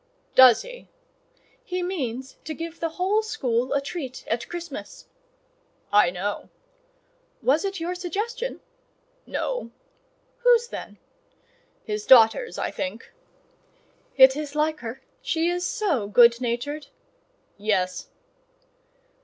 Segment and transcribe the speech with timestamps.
[0.33, 0.87] "Does he?"
[1.63, 5.05] "He means to give the whole school a treat at Christmas."
[5.93, 6.49] "I know."
[7.43, 8.61] "Was it your suggestion?"
[9.27, 9.69] "No."
[10.39, 10.97] "Whose, then?"
[11.83, 13.13] "His daughter's, I think."
[14.17, 16.87] "It is like her: she is so good natured."
[17.59, 18.09] "Yes."